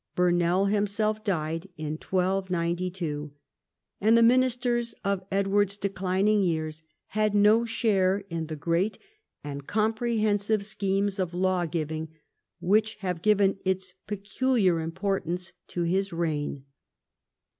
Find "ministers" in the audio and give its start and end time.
4.23-4.95